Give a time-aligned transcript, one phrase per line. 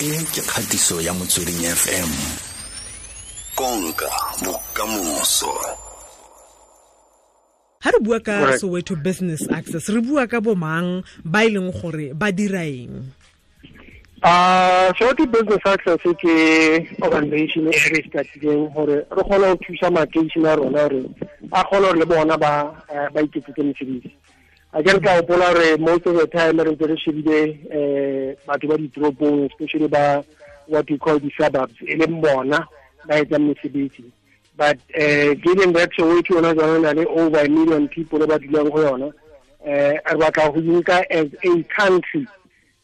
[0.00, 2.08] e ke kgatiso ya motsweding fm
[3.54, 4.08] konka
[4.40, 5.52] bokamoso.
[7.84, 12.16] Ha re bua ka soweto business access re bua ka bomang ba e leng gore
[12.16, 13.12] ba dira eng?
[14.24, 16.36] Uh, Soweto Business Access ke
[17.04, 21.04] organization e re statileng gore re kgone go thusa makeišene a rona gore
[21.52, 24.16] a kgone gore le bona ba ba iketsetse mesebetsi
[24.72, 27.42] a ke ka gopola gore most of the time re ntse re shebile
[27.74, 30.24] um batho ba ditoropong especially ba
[30.68, 32.68] what we call the suburbs e leng bona
[33.06, 34.04] ba etsang mesebetsi.
[34.56, 38.70] But uh, given that soweto yona jone na le over a million people ba dulang
[38.70, 39.08] go yona.
[39.10, 39.12] Um
[39.66, 42.28] re batla go as a country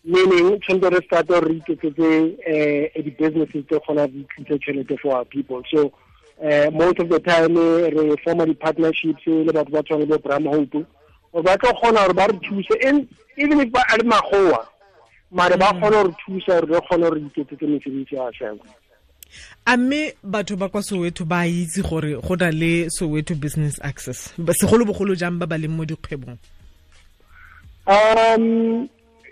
[0.02, 5.62] meaning tshwanetse re start re iketsetse um di-businesses tse kgona tlise tšhelete for our people.
[5.70, 5.92] So
[6.72, 10.84] most of the time re forma di-partnerships le batho ba tshwane le Bramhope
[11.42, 12.76] ba tlo kgona gore ba re thuse
[13.36, 14.66] even if a le magoa
[15.30, 18.70] mare ba kgona gore thusa gore re kgone gore iketsetse mesebetsi ya ourselves
[19.66, 24.32] a mme batho ba kwa soweto ba itse gore go na le soweto business access
[24.60, 26.38] segolobogolo jang ba ba leng mo dikgwebong?
[27.86, 28.88] Um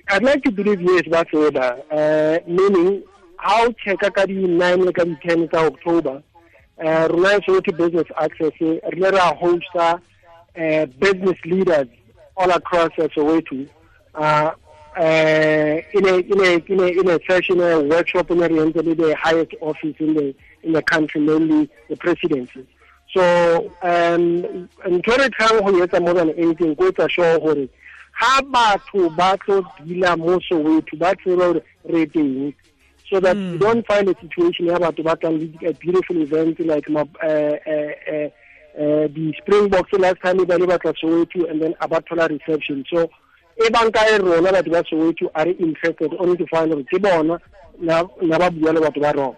[0.08, 3.02] I'd like to believe yes ba tseba uh, meaning
[3.38, 6.22] how check ka di-nine le ka di-ten tsa October
[6.84, 10.00] uh, rona Soweto Business Access re le ra hosta
[10.56, 11.88] uh, business leaders
[12.36, 13.68] all across uh, Soweto
[14.14, 14.50] uh,
[14.96, 19.16] uh, in a in a in a in a session a workshop in the the
[19.20, 22.66] highest office in the in the country namely the presidency
[23.12, 27.68] so um ntho re tlang go etsa more than anything go etsa sure gore
[28.12, 32.54] ha batho ba tlo dila mo soweto ba tsebe gore re teng
[33.10, 33.52] so that mm.
[33.52, 37.56] you don't find a situation ya batho ba tlang le beautiful events like uh, uh,
[38.12, 38.28] uh,
[38.76, 42.84] uh, the springboks last time ba le batla soweto and then a ba thola reception.
[42.90, 43.08] So
[43.56, 47.40] e banka e rona batho ba soweto are interested only to find gore ke bona
[47.78, 49.36] na ba bua le batho ba rona.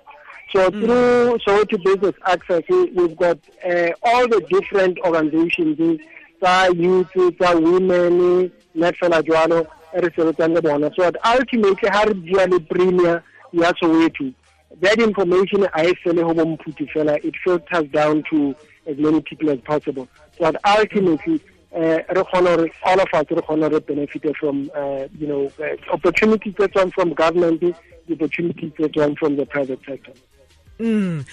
[0.53, 0.81] So mm.
[0.81, 6.00] through soweto business access we've got uh, all the different organizations
[6.41, 10.91] tsa youth tsa women net fela jwalo re sebetsang le bona.
[10.97, 13.22] So that ultimately ha re bua le premier
[13.53, 14.33] ya soweto
[14.81, 17.22] that information a e fele go bomphuti fela.
[17.25, 18.55] It filters down to
[18.86, 20.08] as many people as possible.
[20.38, 21.41] So that ultimately
[21.74, 26.72] uh, all of us re kgone re benefit from uh, you know uh, opportunities that
[26.72, 27.74] come from government the
[28.14, 30.12] opportunities that come from the private sector.
[30.78, 31.24] Mm.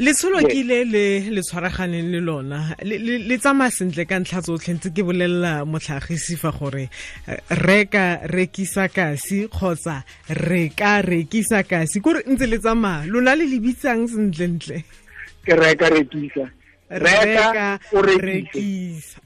[0.00, 2.74] Letsholo ke ile le le tshwaraganeng le lona.
[2.82, 6.88] Le tsamaya sentle ka ntlha tsotlhe ntse ke bolelela motlhagisi fa gore
[7.62, 10.02] reka rekisa kasi kgotsa
[10.34, 12.02] re ka rekisa kasi.
[12.02, 14.82] Kore ntse le tsamaya lona le le bitsang sentlentle.
[15.46, 16.50] Ke reka rekisa
[16.90, 19.20] reka o rekisa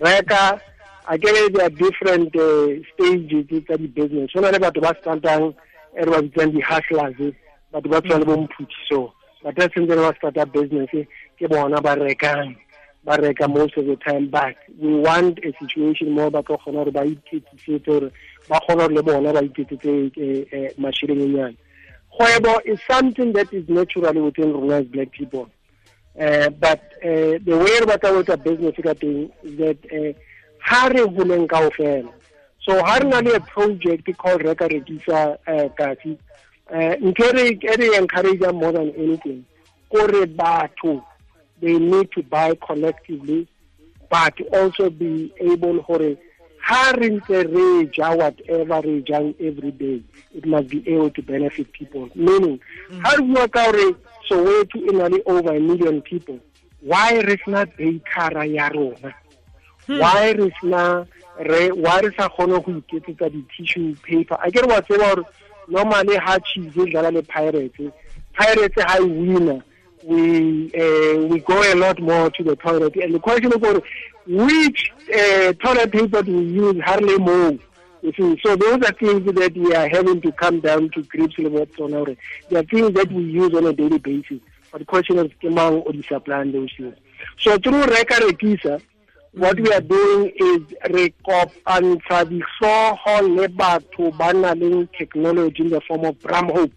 [0.00, 0.60] reka
[1.08, 4.30] a kere there are different uh, stages tsa di-business.
[4.32, 5.54] Go na le batho ba startang
[5.96, 7.16] e re ba bitsang di-hustlers
[7.72, 9.12] batho ba tshwana le bo mphutiso
[9.42, 10.90] batho ba tshwanetse ba starta business
[11.38, 12.54] ke bona ba rekang
[13.04, 14.28] ba reka most of the time.
[14.28, 18.12] But we want a situation mo ba tlo kgona gore ba iketsisetse gore
[18.48, 21.56] ba kgona gore le bona ba iketsetse mashirengenyana
[22.12, 25.48] kgwebo is something that is naturally within rona as black people
[26.18, 30.12] uh, but uh, the way re batla go etsa business ka teng is that uh,
[30.58, 32.12] ha re fela
[32.60, 36.18] so ha re na le a project called reka rekisa uh, kasi.
[36.70, 39.44] Uh, nke re re encourage more than anything.
[39.90, 41.02] Kore batho
[41.60, 43.48] they need to buy collectively
[44.08, 46.16] but also be able gore
[46.60, 50.02] ha re ntse re ja whatever re jang every day.
[50.32, 52.08] It must be able to benefit people.
[52.14, 52.60] Meaning
[53.02, 53.64] ha re bua ka
[54.28, 56.38] soweto e na le over a million people.
[56.80, 59.14] Why re sena bakera ya rona?
[59.86, 61.06] Why re sena
[61.38, 64.38] re why re sa kgone go iketsetsa di-tissue paper?
[64.42, 65.24] A ke re wa tseba gore
[65.68, 67.92] normally ha chiefs e dlala le pirates
[68.34, 69.62] pirates ha e winner
[70.04, 72.96] we uh, we go a lot more to the toilet.
[72.96, 73.82] And the question is
[74.26, 76.80] which uh, toilet paper do we use?
[76.84, 77.58] Hardly more
[78.02, 81.36] you see so those are things that we are having to come down to grips
[81.38, 82.06] with what's on our
[82.48, 84.40] there are things that we use on a daily basis
[84.72, 86.94] but the question is among or the supply and those things
[87.38, 88.80] so through reka rekisa
[89.32, 94.54] what we are doing is re kopantsha dihlooho le batho ba na
[94.98, 96.72] technology in the form of bram hope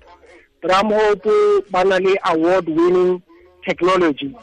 [0.64, 3.22] Bramhope Banale award winning
[3.68, 4.34] technology.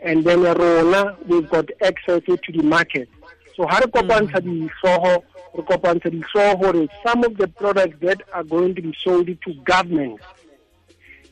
[0.00, 3.08] And then Rona, we've got access to the market.
[3.56, 3.70] So mm.
[3.70, 5.22] how to kopantsha di hloho
[5.54, 9.54] re kopantsha di hloho some of the products that are going to be sold to
[9.64, 10.20] government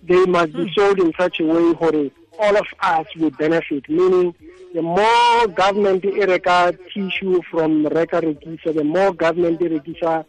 [0.03, 3.89] they must be sold in such a way where all of us will benefit.
[3.89, 4.35] Meaning
[4.75, 10.25] the more government e reka tissue from reka rekisa the more government e rekisa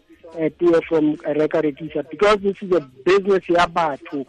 [0.59, 2.07] tee from reka rekisa.
[2.09, 4.25] Because this is a business ya batho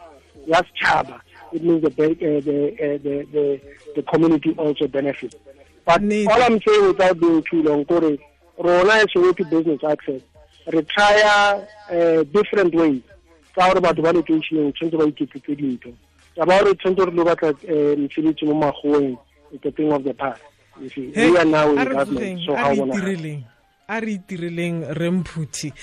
[0.47, 1.21] ya setšhaba
[1.51, 3.61] it means the, uh, the, uh, the, the,
[3.95, 5.35] the community also benefits
[5.85, 8.17] but all i'm saying without being too long kore
[8.57, 10.21] rona as soweto business access.
[10.67, 13.01] Re trya uh, different ways
[13.53, 15.93] tsa gore batho ba locationeng tshwanetse ba iketsetse dintho.
[16.35, 17.53] Taba gore tshwanetse re lo batla
[17.97, 19.19] mosebetsi mo
[19.51, 20.41] it's a thing of the past
[20.79, 22.71] we are now in government so how
[23.87, 25.73] a re itireleng re mphuthi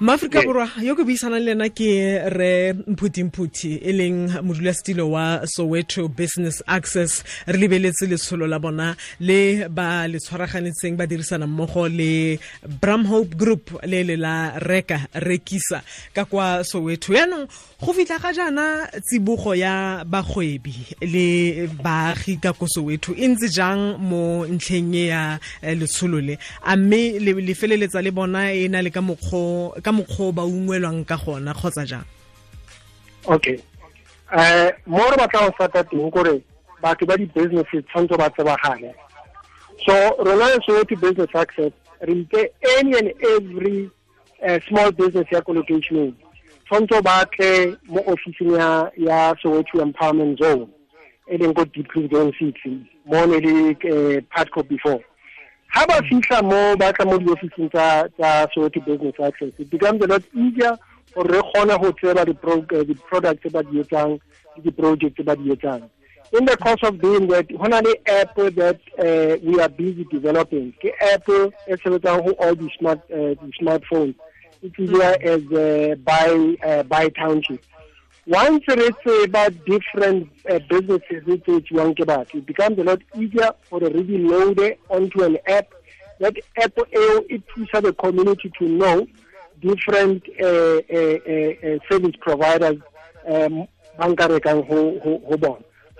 [0.00, 6.06] maaforika borwa yo ke buisanang le ena ke re mphutimphuthi e leng modulasetilo wa soweto
[6.06, 7.24] business access.
[7.46, 12.38] Re lebeletse letsholo la bona le ba le tshwaraganetseng ba dirisana mmogo le
[12.80, 15.82] bramhope group le le la reka rekisa
[16.14, 17.12] ka kwa soweto.
[17.12, 17.48] Yaanong
[17.82, 23.98] go fitlha ga jaana tsibogo ya bagwebi le baagi ka ko soweto e ntse jang
[23.98, 26.38] mo ntlheng e ya eh, letsholo le.
[26.62, 31.00] A mme le feleletsa le bona e na le ka mokgwa ka mokgwa ba ungwelwang
[31.08, 32.04] ka gona kgotsa jang?
[33.24, 33.56] Okay
[34.36, 36.42] eh mo re batla go sata teng kore
[36.82, 38.92] batho ba di-business tshwanetse ba tsebagale.
[39.86, 41.72] So rona le soweto business access
[42.04, 43.90] re nke any and every
[44.44, 46.12] uh, small business ya collocationeng
[46.68, 50.68] tshwanetse ba tle mo officing ya ya soweto empowerment zone
[51.32, 51.88] e leng ko deep
[52.36, 52.60] six
[53.06, 55.00] mo ne le uh, partco before
[55.68, 60.06] ha ba fihla mo ba tla mo di-officing tsa soweto business access it becomes a
[60.06, 60.76] lot easier
[61.14, 64.18] gore re kgone go tseba eh, di-products tse ba di etsang
[64.56, 65.82] le di-project tse ba di etsang.
[66.30, 70.04] In the course of doing that ho na le app that uh, we are busy
[70.12, 70.72] developing.
[70.80, 74.14] Ke app e sebetsang ho all di-smart uh, di-smartphones
[74.62, 77.64] it's easier as uh, by uh, by township
[78.28, 84.76] once re about different uh, businesses it becomes a lot easier for re di load
[84.90, 85.72] onto an app.
[86.20, 89.06] That app e thusa the community to know
[89.62, 92.78] different uh, uh, uh, service providers
[93.26, 93.66] um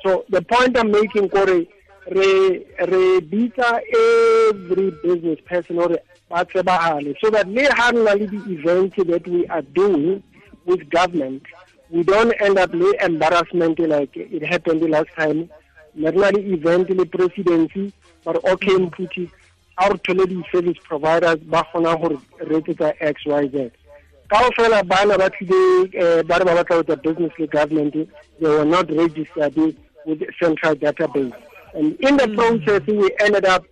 [0.05, 3.53] so the point i'm making kore re re
[3.99, 5.89] every business person or
[7.21, 10.23] so that le ha nna le di-events that we are doing
[10.67, 11.43] with government
[11.91, 15.49] we don't end up with embarrassment like it happened the last time.
[15.95, 17.93] Ne re na le event le presidency
[18.25, 19.31] but okay mphuthi
[19.79, 23.71] a re thole di-service providers ba kgona gore reetsetsa x y z.
[24.29, 25.59] Kao fela bana ba tlile
[25.97, 30.75] um ba re ba batla wetsa business le government they were not registered with central
[30.75, 31.33] database.
[31.75, 33.65] And in the process we ended up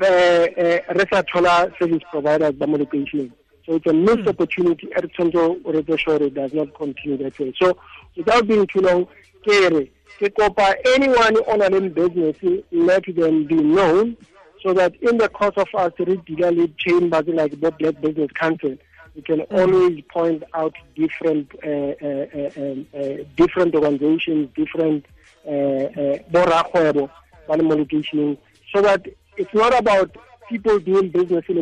[0.00, 3.32] re sa thola service providers ba mo locationeng
[3.66, 4.28] So it's a missed mm.
[4.28, 4.88] opportunity.
[4.96, 7.52] Ertonzo Reteshore does not continue that way.
[7.60, 7.76] So
[8.16, 9.06] without being too long,
[9.44, 9.88] Kere,
[10.20, 12.36] Kekopa, anyone on an business,
[12.70, 14.16] let them be known
[14.62, 18.76] so that in the course of our regularly chambers like the Black Business Council,
[19.14, 19.46] we can mm.
[19.50, 25.04] always point out different uh, uh, uh, um, uh different organizations, different
[25.44, 27.10] borakgwebo
[27.48, 28.36] uh, uh,
[28.74, 29.06] so that
[29.36, 30.16] it's not about
[30.48, 31.58] people doing business in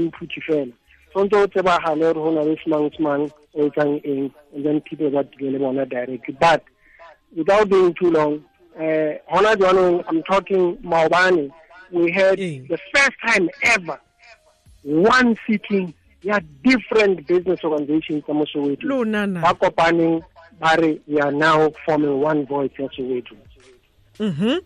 [1.10, 4.80] Mpuchi tshwanetse o tsebagale gore go na le semang semang o etsang eng and then
[4.80, 6.62] people ba dile le bona directly but
[7.36, 8.42] without being too long
[8.76, 11.50] uh hona jwanong i'm talking maobane
[11.90, 12.68] we had mm.
[12.68, 13.98] the first time ever
[14.84, 15.92] one sitting
[16.22, 19.04] ya different business organizations tsa mo soweto
[19.42, 20.22] ba kopaneng
[20.60, 23.34] ba re we are now forming one voice ya soweto
[24.18, 24.60] mm -hmm.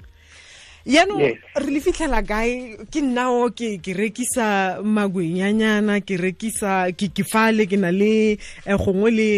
[0.86, 1.22] Yaanong
[1.56, 2.76] re le fitlhela kae?
[2.92, 8.36] Ke nnao ke ke rekisa magwenyanyana ke rekisa ke ke fale ke na le
[8.66, 9.28] eh, gongwe le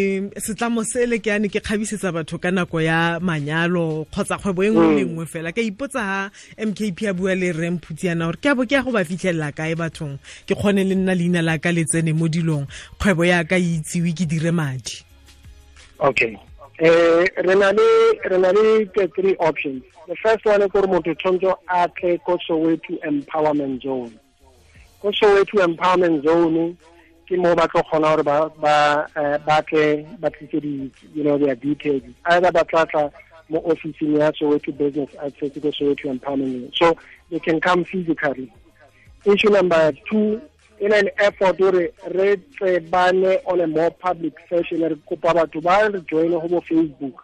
[0.42, 4.86] setlamo sele ke ane ke kgabisetsa batho ka nako ya manyalo kgotsa kgwebo e nngwe
[4.96, 5.12] le mm.
[5.12, 5.52] nngwe fela.
[5.52, 7.70] Ka ipotsa ha mkp a bua le rre
[8.02, 10.18] yana gore ke a bo ke ya go ba fitlhelela kae bathong?
[10.46, 12.66] Ke kgone le nna leina la ka letsene mo dilong.
[12.98, 15.04] Kgwebo ya ka itsewe itsiwe ke dire madi.
[15.98, 16.36] Okay
[16.78, 19.82] eh re na le three options.
[20.06, 24.18] The first one ke gore motho tshwanetse a tle ko soweto empowerment zone.
[25.00, 26.76] Ko soweto empowerment zone
[27.26, 32.02] ke mo ba tlo kgona gore ba tle ba tlise you know their details.
[32.26, 33.10] Either ba tla tla
[33.48, 36.72] mo officing ya soweto business access ko soweto empowerment zone.
[36.74, 36.96] So
[37.30, 38.52] they can come physically.
[39.24, 40.40] Issue number two
[40.80, 45.88] in an effort gore re tsebane on a more public session re kopa batho ba
[45.90, 47.14] re joine go bo facebook.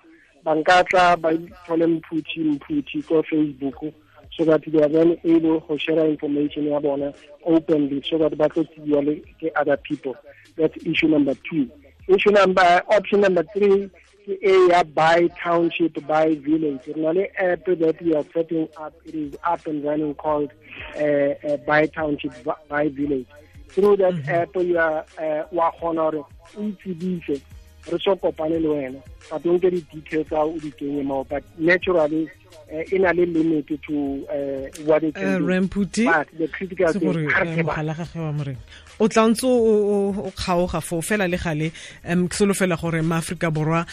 [0.44, 1.30] Ba nka tla ba
[1.66, 3.92] thole mphuthi mphuthi ko facebook
[4.37, 7.12] so that they are then able to share information ya bona
[7.44, 10.16] openly so that ba tlo tsibiwa le ke other people.
[10.56, 11.68] That's issue number two.
[12.09, 13.90] Issue number option number three
[14.25, 16.87] ke e ya by township by village.
[16.87, 18.95] Re na le app that we are setting up.
[19.05, 20.52] It is up and running called
[20.97, 22.33] uh, uh, by township
[22.69, 23.26] by village.
[23.69, 24.43] Through that mm -hmm.
[24.43, 24.87] app ya
[25.25, 26.25] uh, wa kgona gore
[26.59, 27.41] o itsebise
[27.90, 29.00] re so kopane le wena.
[29.30, 32.30] But o nke di-details tsa o di kenye mao but naturally
[32.72, 36.92] uh, e na le limit to uh, what it can uh, Remputi, but the critical
[36.92, 38.58] thing mogala gagwe wa moreng
[39.00, 41.72] o tla ntse o kgaoga fo fela le gale
[42.04, 43.86] um ke solofela gore maaforika borwa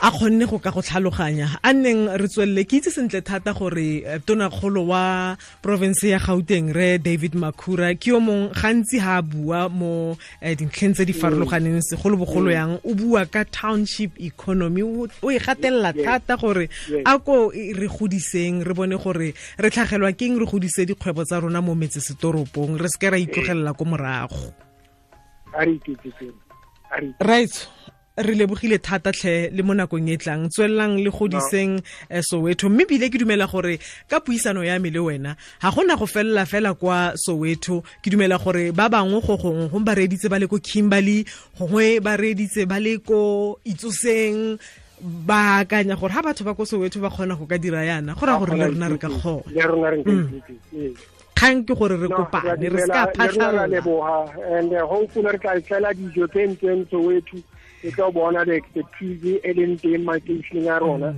[0.00, 1.58] a khonne go ka go tlhaloganya.
[1.62, 6.72] A nneng re tswelele ke itse sentle thata gore eh, tonakgolo wa province ya gauteng
[6.74, 11.12] re david makhura ke yo mong gantsi ha a bua mo eh, dintlheng tse di
[11.16, 14.82] farologaneng segolobogolo yang o bua ka township economy.
[14.84, 16.68] O e gatelela thata gore
[17.04, 21.40] a ko re godiseng re bone gore re tlhagelwa ke eng re godise dikgwebo tsa
[21.40, 24.52] rona mo metsesetoropong re seke ra itlogelela ko morago.
[27.20, 27.56] Right
[28.16, 32.22] re lebogile thata tlhe le mo nakong e tlang tswelelang le godiseng no.
[32.22, 32.68] soweto.
[32.68, 36.46] Mme bile ke dumela gore ka puisano ya me le wena ga gona go felela
[36.46, 37.84] fela kwa soweto.
[38.02, 41.26] Ke dumela gore ba bangwe go gongwe go ba reditse ba le ko kimberley
[41.58, 44.56] gongwe ba reditse ba le ko itsoseng.
[45.00, 48.24] Ba akanya gore ha batho ba ko soweto ba kgona go ka dira yana go
[48.24, 49.44] raya gore le rona re ka kgona.
[51.36, 53.68] Kgang ke gore re kopane re se ka phatlhalla
[54.56, 57.44] and hopefully re tla tlela dijo tse ntseng soweto
[57.82, 61.10] e tla bona the expertise e leng teng makeisheneng a rona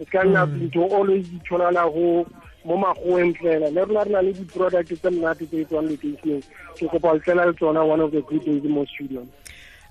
[0.00, 2.26] e ka nna ntho always di tshwanala go
[2.64, 3.70] mo magoeng fela.
[3.70, 6.42] Le rona re na le di-product tse monate tse e tswang lekeisheneng.
[6.78, 9.26] Ke kopa letlela le tsona one of the good days mo studio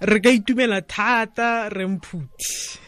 [0.01, 2.79] re ka itumela thata re mphuthi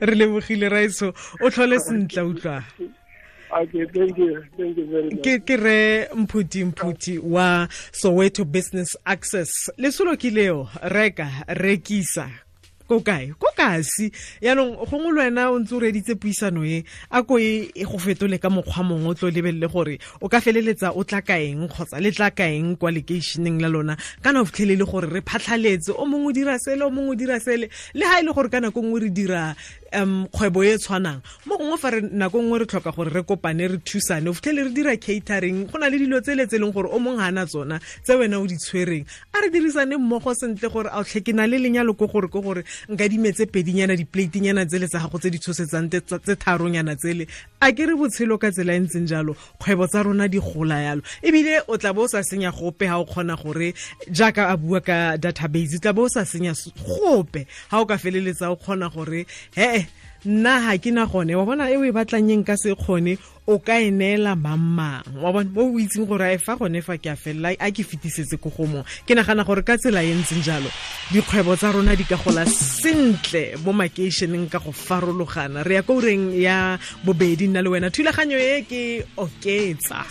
[0.00, 1.12] re lebogile raiso.
[1.40, 2.62] O tlhole sentle utlwa
[3.52, 4.44] Okay, thank you.
[4.56, 5.44] Thank you very much.
[5.46, 9.70] Ke re mphuti mphuti wa Soweto Business Access.
[9.78, 12.30] Lesolo ke leo reka rekisa
[12.90, 14.10] ko kae ko kasi
[14.42, 16.82] yaanong gongwe le o ntse o reditse puisano e
[17.14, 20.42] a ko e, e go fetole ka mokgwa mongwe o tlo lebelele gore o ka
[20.42, 23.94] feleletsa o tla kaeng kgotsa le tla kaeng kwa lekeišeneng la lona
[24.26, 27.38] kana o fitlhelele gore re phatlhaletse o mongwe o dira sele o mongwe o dira
[27.38, 29.54] sele le ga e le gore ka nako nngwe re dira
[29.92, 31.22] um kgwebo e tshwanang.
[31.46, 34.64] Mo gongwe fa re nako nngwe re tlhoka gore re kopane re thusane o fitlhele
[34.64, 37.30] re dira catering go na le dilo tsele tse e leng gore o mongwe ga
[37.30, 39.04] na tsona tse wena o di tshwereng.
[39.34, 42.40] A re dirisane mmogo sentle gore a tlhe ke na le lenyalo ko gore ko
[42.40, 47.26] gore nka dimetse pedinyana di-plateyana tsele tsa gago tse di tshosetsang tse tharonyana tsele.
[47.60, 51.02] A ke re botshelo ka tsela e ntseng jalo kgwebo tsa rona di gola yalo.
[51.22, 53.74] Ebile o tla bo o sa senya gope ga o kgona gore
[54.10, 58.50] jaaka a bua ka database tla bo o sa senya gope ga o ka feleletsa
[58.50, 59.26] o kgona gore
[59.80, 59.88] he
[60.24, 61.32] nna ga ke na gone.
[61.34, 63.16] Wa bona e o e batlanyeng ka se kgone
[63.48, 66.82] o ka e neela mang wa bona mo o itseng gore a e fa gone
[66.84, 70.04] fa ke a felela a ke fetisetse ko go mong ke nagana gore ka tsela
[70.04, 70.68] e ntseng jalo
[71.10, 75.64] dikgwebo tsa rona di ka gola sentle mo makeišeneng ka go farologana.
[75.64, 78.82] Re ya ko ureng ya bobedi nna le wena thulaganyo e ke
[79.16, 80.04] oketsa